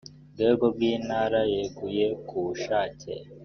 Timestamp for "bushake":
2.45-3.11